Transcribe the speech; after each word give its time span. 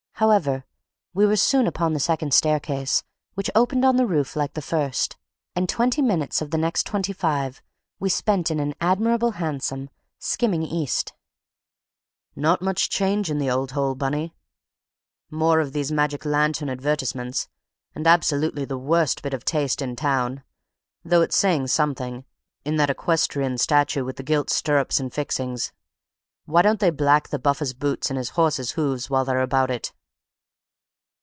However, 0.15 0.65
we 1.15 1.25
were 1.25 1.35
soon 1.35 1.65
upon 1.65 1.93
the 1.93 1.99
second 1.99 2.31
staircase, 2.35 3.01
which 3.33 3.49
opened 3.55 3.83
on 3.83 3.95
the 3.95 4.05
roof 4.05 4.35
like 4.35 4.53
the 4.53 4.61
first. 4.61 5.17
And 5.55 5.67
twenty 5.67 5.99
minutes 6.03 6.43
of 6.43 6.51
the 6.51 6.59
next 6.59 6.85
twenty 6.85 7.11
five 7.11 7.59
we 7.99 8.07
spent 8.07 8.51
in 8.51 8.59
an 8.59 8.75
admirable 8.79 9.31
hansom, 9.41 9.89
skimming 10.19 10.61
east. 10.61 11.13
"Not 12.35 12.61
much 12.61 12.87
change 12.91 13.31
in 13.31 13.39
the 13.39 13.49
old 13.49 13.71
hole, 13.71 13.95
Bunny. 13.95 14.35
More 15.31 15.59
of 15.59 15.73
these 15.73 15.91
magic 15.91 16.23
lantern 16.23 16.69
advertisements... 16.69 17.47
and 17.95 18.05
absolutely 18.05 18.63
the 18.65 18.77
worst 18.77 19.23
bit 19.23 19.33
of 19.33 19.43
taste 19.43 19.81
in 19.81 19.95
town, 19.95 20.43
though 21.03 21.23
it's 21.23 21.35
saying 21.35 21.65
something, 21.65 22.25
in 22.63 22.75
that 22.75 22.91
equestrian 22.91 23.57
statue 23.57 24.05
with 24.05 24.17
the 24.17 24.21
gilt 24.23 24.51
stirrups 24.51 24.99
and 24.99 25.11
fixings; 25.11 25.73
why 26.45 26.61
don't 26.61 26.79
they 26.79 26.91
black 26.91 27.29
the 27.29 27.39
buffer's 27.39 27.73
boots 27.73 28.11
and 28.11 28.19
his 28.19 28.29
horse's 28.37 28.73
hoofs 28.73 29.09
while 29.09 29.25
they 29.25 29.31
are 29.31 29.41
about 29.41 29.71
it? 29.71 29.91